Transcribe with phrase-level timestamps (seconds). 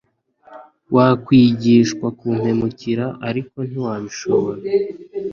[0.95, 4.29] wakwigishwa kumpemukira ariko ntiwabibasha